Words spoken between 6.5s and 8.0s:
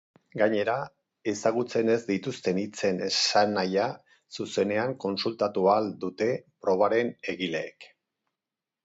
probaren egileek.